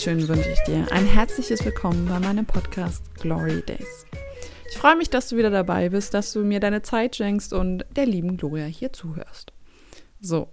[0.00, 0.90] Wunderschönen wünsche ich dir.
[0.92, 4.06] Ein herzliches Willkommen bei meinem Podcast Glory Days.
[4.70, 7.84] Ich freue mich, dass du wieder dabei bist, dass du mir deine Zeit schenkst und
[7.96, 9.52] der lieben Gloria hier zuhörst.
[10.18, 10.48] So,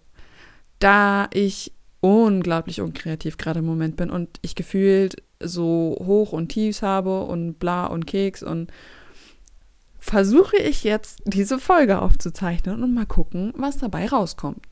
[0.79, 1.71] da ich
[2.02, 7.57] unglaublich unkreativ gerade im Moment bin und ich gefühlt so hoch und tiefs habe und
[7.57, 8.69] bla und Keks und
[9.97, 14.66] versuche ich jetzt diese Folge aufzuzeichnen und mal gucken, was dabei rauskommt.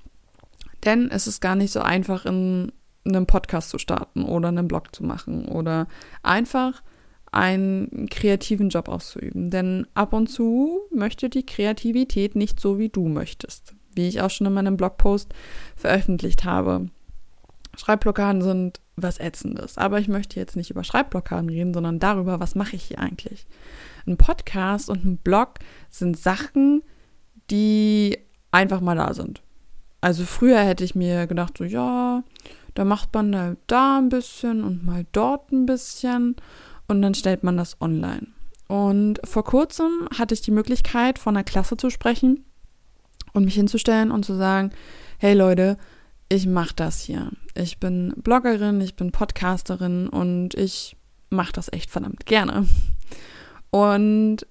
[0.83, 2.73] Denn es ist gar nicht so einfach, in
[3.05, 5.88] einem Podcast zu starten oder einen Blog zu machen oder
[6.23, 6.82] einfach
[7.31, 9.50] einen kreativen Job auszuüben.
[9.50, 13.76] Denn ab und zu möchte die Kreativität nicht so, wie du möchtest.
[13.94, 15.34] Wie ich auch schon in meinem Blogpost
[15.76, 16.89] veröffentlicht habe.
[17.78, 19.78] Schreibblockaden sind was Ätzendes.
[19.78, 23.45] Aber ich möchte jetzt nicht über Schreibblockaden reden, sondern darüber, was mache ich hier eigentlich.
[24.08, 25.56] Ein Podcast und ein Blog
[25.90, 26.84] sind Sachen,
[27.52, 28.17] die
[28.52, 29.42] einfach mal da sind.
[30.00, 32.23] Also früher hätte ich mir gedacht, so ja,
[32.76, 36.36] da macht man da, da ein bisschen und mal dort ein bisschen
[36.88, 38.28] und dann stellt man das online.
[38.68, 42.46] Und vor kurzem hatte ich die Möglichkeit, von einer Klasse zu sprechen
[43.34, 44.72] und mich hinzustellen und zu sagen,
[45.18, 45.78] hey Leute,
[46.30, 47.31] ich mache das hier.
[47.56, 50.96] Ich bin Bloggerin, ich bin Podcasterin und ich
[51.30, 52.68] mache das echt verdammt gerne.
[53.70, 54.48] Und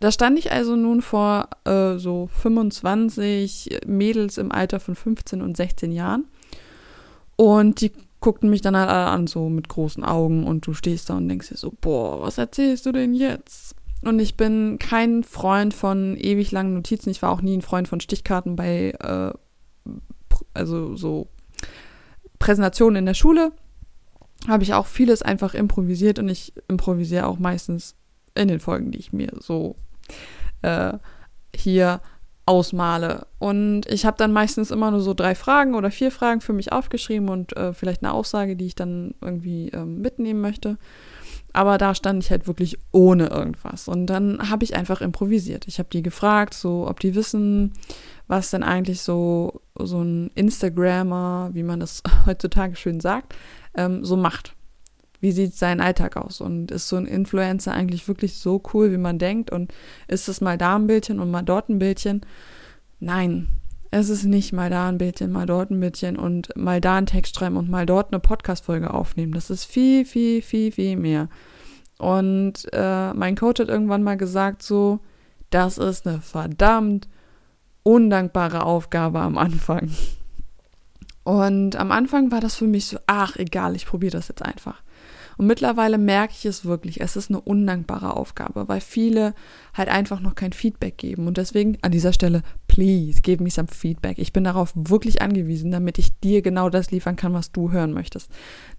[0.00, 5.56] da stand ich also nun vor äh, so 25 Mädels im Alter von 15 und
[5.56, 6.26] 16 Jahren.
[7.36, 10.46] Und die guckten mich dann halt alle an, so mit großen Augen.
[10.46, 13.76] Und du stehst da und denkst dir so, boah, was erzählst du denn jetzt?
[14.02, 17.10] Und ich bin kein Freund von ewig langen Notizen.
[17.10, 19.32] Ich war auch nie ein Freund von Stichkarten bei, äh,
[20.54, 21.28] also so
[22.38, 23.52] Präsentationen in der Schule.
[24.48, 27.96] Habe ich auch vieles einfach improvisiert und ich improvisiere auch meistens
[28.34, 29.76] in den Folgen, die ich mir so
[30.62, 30.92] äh,
[31.54, 32.00] hier
[32.46, 33.26] ausmale.
[33.38, 36.72] Und ich habe dann meistens immer nur so drei Fragen oder vier Fragen für mich
[36.72, 40.78] aufgeschrieben und äh, vielleicht eine Aussage, die ich dann irgendwie ähm, mitnehmen möchte.
[41.52, 43.88] Aber da stand ich halt wirklich ohne irgendwas.
[43.88, 45.66] Und dann habe ich einfach improvisiert.
[45.66, 47.72] Ich habe die gefragt, so ob die wissen,
[48.28, 53.34] was denn eigentlich so, so ein Instagrammer, wie man das heutzutage schön sagt,
[53.74, 54.55] ähm, so macht
[55.26, 58.96] wie sieht sein Alltag aus und ist so ein Influencer eigentlich wirklich so cool, wie
[58.96, 59.74] man denkt und
[60.06, 62.20] ist es mal da ein Bildchen und mal dort ein Bildchen?
[63.00, 63.48] Nein,
[63.90, 67.06] es ist nicht mal da ein Bildchen, mal dort ein Bildchen und mal da einen
[67.06, 69.32] Text schreiben und mal dort eine Podcast-Folge aufnehmen.
[69.32, 71.28] Das ist viel, viel, viel, viel mehr.
[71.98, 75.00] Und äh, mein Coach hat irgendwann mal gesagt, so,
[75.50, 77.08] das ist eine verdammt
[77.82, 79.90] undankbare Aufgabe am Anfang.
[81.24, 84.80] Und am Anfang war das für mich so, ach egal, ich probiere das jetzt einfach.
[85.36, 89.34] Und mittlerweile merke ich es wirklich, es ist eine undankbare Aufgabe, weil viele
[89.74, 91.26] halt einfach noch kein Feedback geben.
[91.26, 94.18] Und deswegen an dieser Stelle, please, give me some Feedback.
[94.18, 97.92] Ich bin darauf wirklich angewiesen, damit ich dir genau das liefern kann, was du hören
[97.92, 98.30] möchtest.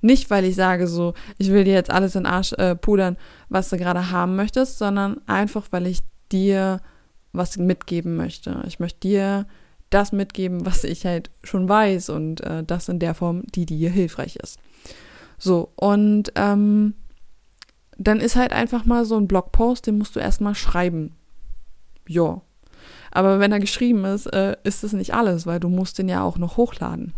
[0.01, 3.17] Nicht, weil ich sage so, ich will dir jetzt alles in den Arsch äh, pudern,
[3.49, 5.99] was du gerade haben möchtest, sondern einfach, weil ich
[6.31, 6.81] dir
[7.33, 8.63] was mitgeben möchte.
[8.67, 9.45] Ich möchte dir
[9.89, 13.89] das mitgeben, was ich halt schon weiß und äh, das in der Form, die dir
[13.89, 14.59] hilfreich ist.
[15.37, 16.95] So, und ähm,
[17.97, 21.15] dann ist halt einfach mal so ein Blogpost, den musst du erstmal schreiben.
[22.07, 22.41] Ja.
[23.11, 26.23] Aber wenn er geschrieben ist, äh, ist es nicht alles, weil du musst den ja
[26.23, 27.13] auch noch hochladen.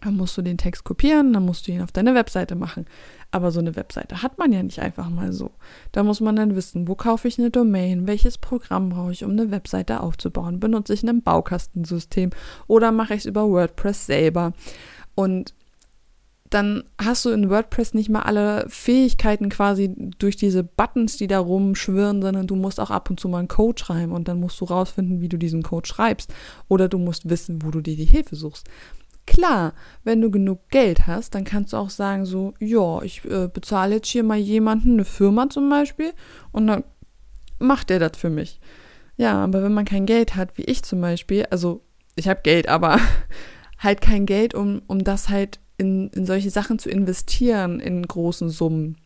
[0.00, 2.86] Dann musst du den Text kopieren, dann musst du ihn auf deine Webseite machen.
[3.32, 5.50] Aber so eine Webseite hat man ja nicht einfach mal so.
[5.90, 9.32] Da muss man dann wissen, wo kaufe ich eine Domain, welches Programm brauche ich, um
[9.32, 10.60] eine Webseite aufzubauen.
[10.60, 12.30] Benutze ich ein Baukastensystem
[12.68, 14.52] oder mache ich es über WordPress selber?
[15.16, 15.52] Und
[16.50, 21.38] dann hast du in WordPress nicht mal alle Fähigkeiten quasi durch diese Buttons, die da
[21.38, 24.60] rumschwirren, sondern du musst auch ab und zu mal einen Code schreiben und dann musst
[24.60, 26.32] du rausfinden, wie du diesen Code schreibst.
[26.68, 28.66] Oder du musst wissen, wo du dir die Hilfe suchst.
[29.26, 29.74] Klar,
[30.04, 33.96] wenn du genug Geld hast, dann kannst du auch sagen so, ja, ich äh, bezahle
[33.96, 36.12] jetzt hier mal jemanden, eine Firma zum Beispiel,
[36.50, 36.84] und dann
[37.58, 38.58] macht der das für mich.
[39.18, 41.82] Ja, aber wenn man kein Geld hat, wie ich zum Beispiel, also
[42.16, 42.98] ich habe Geld, aber
[43.78, 48.50] halt kein Geld, um, um das halt in, in solche Sachen zu investieren in großen
[48.50, 48.96] Summen,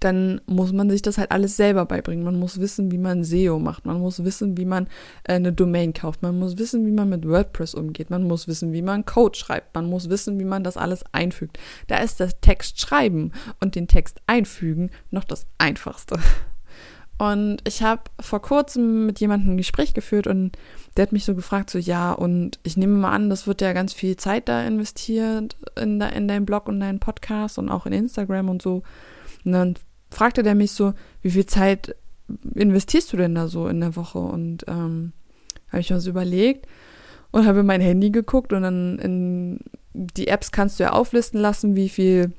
[0.00, 2.24] dann muss man sich das halt alles selber beibringen.
[2.24, 3.84] Man muss wissen, wie man SEO macht.
[3.84, 4.86] Man muss wissen, wie man
[5.24, 6.22] äh, eine Domain kauft.
[6.22, 8.08] Man muss wissen, wie man mit WordPress umgeht.
[8.08, 9.74] Man muss wissen, wie man Code schreibt.
[9.74, 11.58] Man muss wissen, wie man das alles einfügt.
[11.86, 16.18] Da ist das Text schreiben und den Text einfügen noch das Einfachste.
[17.20, 20.56] Und ich habe vor kurzem mit jemandem ein Gespräch geführt und
[20.96, 23.74] der hat mich so gefragt, so ja, und ich nehme mal an, das wird ja
[23.74, 27.84] ganz viel Zeit da investiert in, de, in deinen Blog und deinen Podcast und auch
[27.84, 28.84] in Instagram und so.
[29.44, 29.74] Und dann
[30.10, 31.94] fragte der mich so, wie viel Zeit
[32.54, 34.18] investierst du denn da so in der Woche?
[34.18, 35.12] Und ähm,
[35.68, 36.66] habe ich mir so überlegt.
[37.32, 39.60] und habe in mein Handy geguckt und dann in
[39.92, 42.32] die Apps kannst du ja auflisten lassen, wie viel,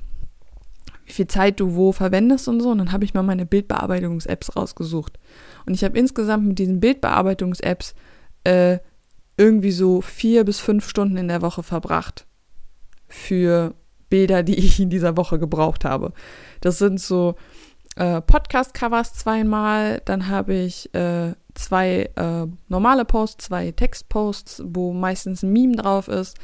[1.04, 2.70] wie viel Zeit du wo verwendest und so.
[2.70, 5.18] Und dann habe ich mal meine Bildbearbeitungs-Apps rausgesucht.
[5.66, 7.94] Und ich habe insgesamt mit diesen Bildbearbeitungs-Apps
[8.44, 8.78] äh,
[9.36, 12.26] irgendwie so vier bis fünf Stunden in der Woche verbracht
[13.08, 13.74] für
[14.08, 16.12] Bilder, die ich in dieser Woche gebraucht habe.
[16.60, 17.34] Das sind so
[17.96, 25.42] äh, Podcast-Covers zweimal, dann habe ich äh, zwei äh, normale Posts, zwei Textposts, wo meistens
[25.42, 26.38] ein Meme drauf ist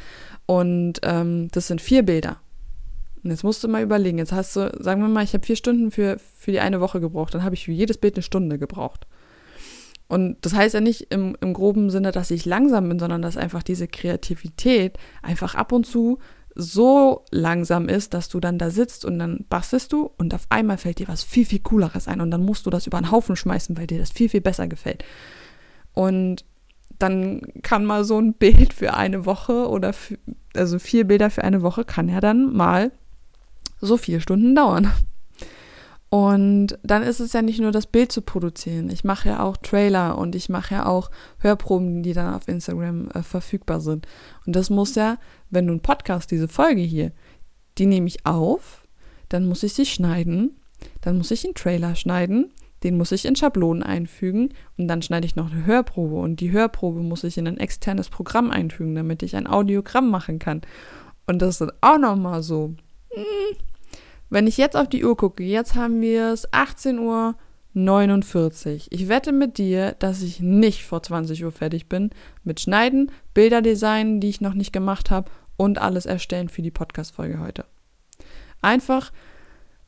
[0.46, 2.38] und ähm, das sind vier Bilder.
[3.22, 5.56] Und jetzt musst du mal überlegen, jetzt hast du, sagen wir mal, ich habe vier
[5.56, 8.58] Stunden für, für die eine Woche gebraucht, dann habe ich für jedes Bild eine Stunde
[8.58, 9.06] gebraucht.
[10.08, 13.36] Und das heißt ja nicht im, im groben Sinne, dass ich langsam bin, sondern dass
[13.36, 16.18] einfach diese Kreativität einfach ab und zu
[16.54, 20.78] so langsam ist, dass du dann da sitzt und dann bastelst du und auf einmal
[20.78, 23.36] fällt dir was viel, viel cooleres ein und dann musst du das über den Haufen
[23.36, 25.04] schmeißen, weil dir das viel, viel besser gefällt.
[25.92, 26.44] Und
[26.98, 30.18] dann kann mal so ein Bild für eine Woche oder für,
[30.56, 32.90] also vier Bilder für eine Woche kann ja dann mal
[33.80, 34.92] so vier Stunden dauern.
[36.10, 38.88] Und dann ist es ja nicht nur das Bild zu produzieren.
[38.88, 43.10] Ich mache ja auch Trailer und ich mache ja auch Hörproben, die dann auf Instagram
[43.10, 44.06] äh, verfügbar sind.
[44.46, 45.18] Und das muss ja,
[45.50, 47.12] wenn du einen Podcast, diese Folge hier,
[47.76, 48.86] die nehme ich auf,
[49.28, 50.56] dann muss ich sie schneiden,
[51.02, 52.52] dann muss ich einen Trailer schneiden,
[52.84, 56.52] den muss ich in Schablonen einfügen und dann schneide ich noch eine Hörprobe und die
[56.52, 60.62] Hörprobe muss ich in ein externes Programm einfügen, damit ich ein Audiogramm machen kann.
[61.26, 62.74] Und das ist auch nochmal so.
[63.10, 63.56] Hm,
[64.30, 67.34] wenn ich jetzt auf die Uhr gucke, jetzt haben wir es 18 Uhr
[67.74, 68.88] 49.
[68.90, 72.10] Ich wette mit dir, dass ich nicht vor 20 Uhr fertig bin
[72.44, 77.40] mit Schneiden, Bilderdesign, die ich noch nicht gemacht habe und alles erstellen für die Podcast-Folge
[77.40, 77.64] heute.
[78.60, 79.12] Einfach,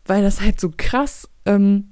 [0.05, 1.91] weil das halt so krass ähm,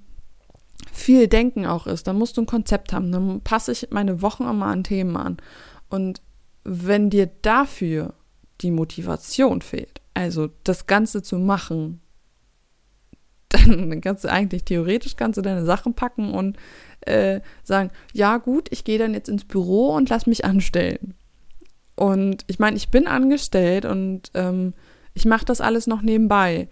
[0.93, 2.07] viel Denken auch ist.
[2.07, 3.13] Da musst du ein Konzept haben.
[3.13, 5.39] Dann passe ich meine Wochen immer an Themen an.
[5.89, 6.23] Und
[6.65, 8.15] wenn dir dafür
[8.61, 12.01] die Motivation fehlt, also das Ganze zu machen,
[13.49, 16.59] dann kannst du eigentlich theoretisch kannst du deine Sachen packen und
[17.03, 21.15] äh, sagen, ja gut, ich gehe dann jetzt ins Büro und lass mich anstellen.
[21.97, 24.75] Und ich meine, ich bin angestellt und ähm,
[25.15, 26.69] ich mache das alles noch nebenbei.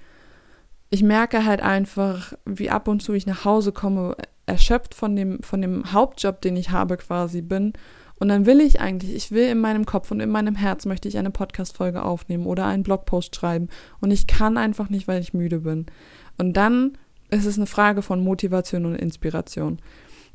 [0.91, 4.17] Ich merke halt einfach, wie ab und zu ich nach Hause komme,
[4.47, 7.73] erschöpft von dem, von dem Hauptjob, den ich habe quasi bin.
[8.19, 11.09] Und dann will ich eigentlich, ich will in meinem Kopf und in meinem Herz möchte
[11.09, 13.69] ich eine Podcast-Folge aufnehmen oder einen Blogpost schreiben.
[14.01, 15.87] Und ich kann einfach nicht, weil ich müde bin.
[16.39, 16.97] Und dann
[17.31, 19.81] ist es eine Frage von Motivation und Inspiration.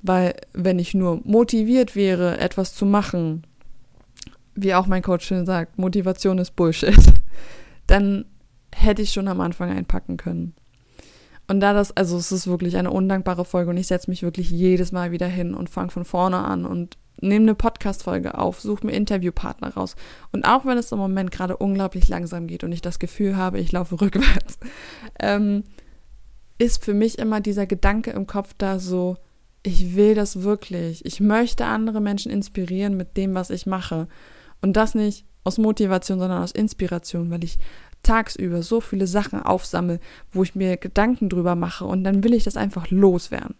[0.04, 3.44] Weil wenn ich nur motiviert wäre, etwas zu machen,
[4.56, 6.96] wie auch mein Coach schon sagt, Motivation ist Bullshit,
[7.88, 8.26] dann
[8.74, 10.54] hätte ich schon am Anfang einpacken können.
[11.48, 14.50] Und da das, also es ist wirklich eine undankbare Folge und ich setze mich wirklich
[14.50, 18.86] jedes Mal wieder hin und fange von vorne an und nehme eine Podcast-Folge auf, suche
[18.86, 19.96] mir Interviewpartner raus.
[20.32, 23.60] Und auch wenn es im Moment gerade unglaublich langsam geht und ich das Gefühl habe,
[23.60, 24.60] ich laufe rückwärts,
[25.20, 25.64] ähm,
[26.58, 29.18] ist für mich immer dieser Gedanke im Kopf da so,
[29.64, 31.06] ich will das wirklich.
[31.06, 34.08] Ich möchte andere Menschen inspirieren mit dem, was ich mache.
[34.62, 37.58] Und das nicht aus Motivation, sondern aus Inspiration, weil ich
[38.04, 40.00] tagsüber so viele Sachen aufsammle,
[40.32, 43.56] wo ich mir Gedanken drüber mache und dann will ich das einfach loswerden.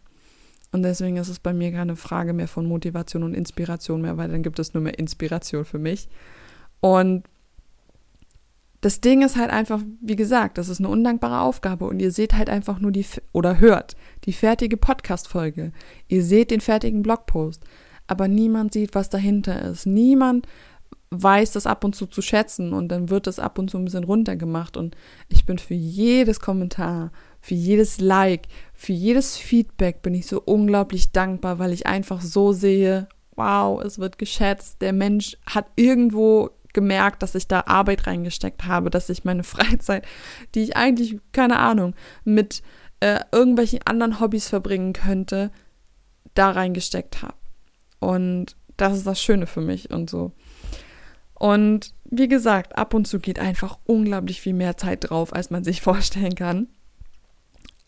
[0.72, 4.30] Und deswegen ist es bei mir keine Frage mehr von Motivation und Inspiration mehr, weil
[4.30, 6.08] dann gibt es nur mehr Inspiration für mich.
[6.80, 7.24] Und
[8.82, 12.34] das Ding ist halt einfach, wie gesagt, das ist eine undankbare Aufgabe und ihr seht
[12.34, 15.72] halt einfach nur die oder hört die fertige Podcast-Folge.
[16.08, 17.64] Ihr seht den fertigen Blogpost,
[18.08, 19.86] aber niemand sieht, was dahinter ist.
[19.86, 20.48] Niemand
[21.12, 23.86] weiß das ab und zu zu schätzen und dann wird das ab und zu ein
[23.86, 24.96] bisschen runtergemacht und
[25.30, 31.12] ich bin für jedes Kommentar, für jedes Like, für jedes Feedback bin ich so unglaublich
[31.12, 37.22] dankbar, weil ich einfach so sehe, wow, es wird geschätzt, der Mensch hat irgendwo gemerkt,
[37.24, 40.06] dass ich da Arbeit reingesteckt habe, dass ich meine Freizeit,
[40.56, 42.62] die ich eigentlich, keine Ahnung, mit
[43.00, 45.52] äh, irgendwelchen anderen Hobbys verbringen könnte,
[46.34, 47.36] da reingesteckt habe.
[48.00, 50.32] Und das ist das Schöne für mich und so.
[51.34, 55.64] Und wie gesagt, ab und zu geht einfach unglaublich viel mehr Zeit drauf, als man
[55.64, 56.68] sich vorstellen kann.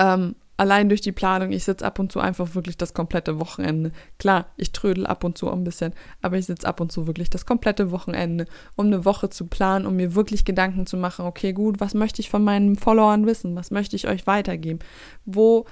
[0.04, 3.92] Ähm, allein durch die Planung, ich sitze ab und zu einfach wirklich das komplette Wochenende.
[4.20, 7.30] Klar, ich trödel ab und zu ein bisschen, aber ich sitze ab und zu wirklich
[7.30, 8.46] das komplette Wochenende,
[8.76, 12.22] um eine Woche zu planen, um mir wirklich Gedanken zu machen, okay, gut, was möchte
[12.22, 13.56] ich von meinen Followern wissen?
[13.56, 14.80] Was möchte ich euch weitergeben?
[15.26, 15.66] Wo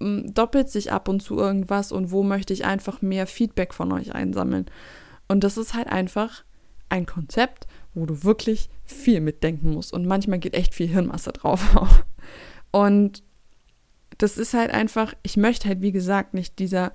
[0.00, 4.14] doppelt sich ab und zu irgendwas und wo möchte ich einfach mehr Feedback von euch
[4.14, 4.66] einsammeln?
[5.28, 6.44] Und das ist halt einfach
[6.88, 11.64] ein Konzept, wo du wirklich viel mitdenken musst und manchmal geht echt viel Hirnmasse drauf.
[12.70, 13.22] Und
[14.18, 16.92] das ist halt einfach, ich möchte halt, wie gesagt, nicht dieser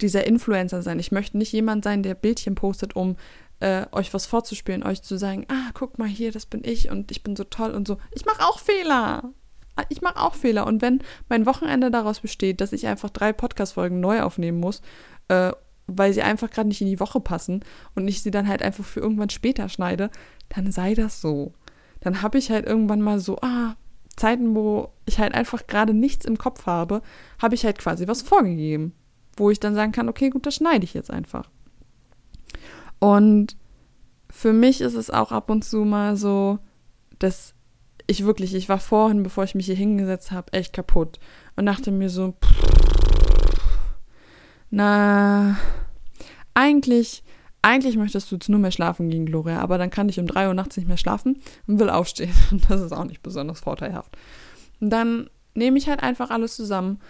[0.00, 0.98] dieser Influencer sein.
[0.98, 3.16] Ich möchte nicht jemand sein, der Bildchen postet, um
[3.60, 7.10] äh, euch was vorzuspielen, euch zu sagen, ah, guck mal hier, das bin ich und
[7.10, 7.98] ich bin so toll und so.
[8.12, 9.32] Ich mache auch Fehler.
[9.88, 10.66] Ich mache auch Fehler.
[10.66, 14.82] Und wenn mein Wochenende daraus besteht, dass ich einfach drei Podcast-Folgen neu aufnehmen muss,
[15.28, 15.52] äh,
[15.86, 18.84] weil sie einfach gerade nicht in die Woche passen und ich sie dann halt einfach
[18.84, 20.10] für irgendwann später schneide,
[20.48, 21.52] dann sei das so.
[22.00, 23.74] Dann habe ich halt irgendwann mal so, ah,
[24.18, 27.02] Zeiten, wo ich halt einfach gerade nichts im Kopf habe,
[27.40, 28.92] habe ich halt quasi was vorgegeben,
[29.36, 31.48] wo ich dann sagen kann, okay, gut, das schneide ich jetzt einfach.
[32.98, 33.56] Und
[34.30, 36.58] für mich ist es auch ab und zu mal so,
[37.18, 37.54] dass
[38.06, 41.20] ich wirklich, ich war vorhin, bevor ich mich hier hingesetzt habe, echt kaputt
[41.56, 42.68] und dachte mir so, pff,
[44.70, 45.56] na,
[46.54, 47.22] eigentlich,
[47.62, 50.48] eigentlich möchtest du jetzt nur mehr schlafen gegen Gloria, aber dann kann ich um drei
[50.48, 52.34] Uhr nachts nicht mehr schlafen und will aufstehen.
[52.68, 54.16] Das ist auch nicht besonders vorteilhaft.
[54.80, 57.00] Und dann nehme ich halt einfach alles zusammen,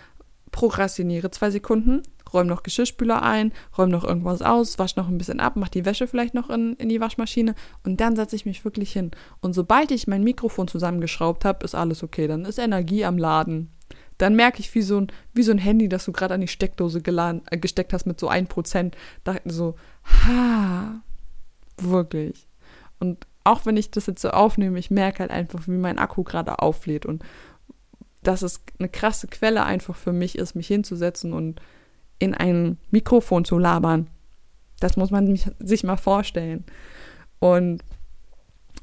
[0.51, 2.03] prokrastiniere zwei Sekunden,
[2.33, 5.85] räume noch Geschirrspüler ein, räume noch irgendwas aus, wasche noch ein bisschen ab, mache die
[5.85, 9.11] Wäsche vielleicht noch in, in die Waschmaschine und dann setze ich mich wirklich hin.
[9.41, 12.27] Und sobald ich mein Mikrofon zusammengeschraubt habe, ist alles okay.
[12.27, 13.71] Dann ist Energie am Laden.
[14.19, 16.49] Dann merke ich, wie so ein, wie so ein Handy, das du gerade an die
[16.49, 18.93] Steckdose geladen, äh, gesteckt hast mit so 1%.
[19.25, 21.01] Dachte so, ha,
[21.77, 22.47] wirklich.
[22.99, 26.25] Und auch wenn ich das jetzt so aufnehme, ich merke halt einfach, wie mein Akku
[26.25, 27.25] gerade auflädt und
[28.23, 31.63] dass es eine krasse Quelle einfach für mich ist, mich hinzusetzen und
[32.19, 34.09] in ein Mikrofon zu labern.
[34.81, 36.65] Das muss man sich mal vorstellen.
[37.39, 37.83] Und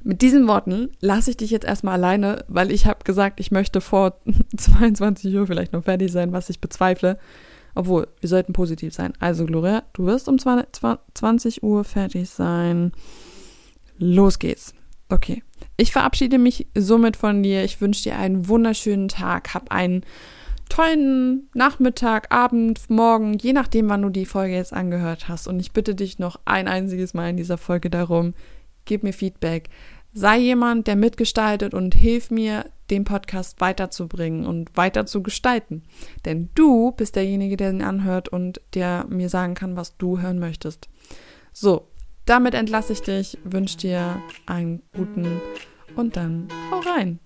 [0.06, 3.82] mit diesen Worten lasse ich dich jetzt erstmal alleine, weil ich habe gesagt, ich möchte
[3.82, 4.20] vor
[4.58, 7.18] 22 Uhr vielleicht noch fertig sein, was ich bezweifle.
[7.74, 9.14] Obwohl, wir sollten positiv sein.
[9.20, 12.94] Also, Gloria, du wirst um 20 Uhr fertig sein.
[13.98, 14.74] Los geht's.
[15.10, 15.44] Okay.
[15.76, 17.64] Ich verabschiede mich somit von dir.
[17.64, 19.54] Ich wünsche dir einen wunderschönen Tag.
[19.54, 20.06] Hab einen
[20.70, 25.48] tollen Nachmittag, Abend, Morgen, je nachdem, wann du die Folge jetzt angehört hast.
[25.48, 28.34] Und ich bitte dich noch ein einziges Mal in dieser Folge darum,
[28.86, 29.70] gib mir Feedback.
[30.18, 35.84] Sei jemand, der mitgestaltet und hilf mir, den Podcast weiterzubringen und weiter zu gestalten.
[36.24, 40.40] Denn du bist derjenige, der ihn anhört und der mir sagen kann, was du hören
[40.40, 40.88] möchtest.
[41.52, 41.90] So,
[42.26, 45.42] damit entlasse ich dich, wünsche dir einen guten
[45.98, 47.20] und dann hau rein.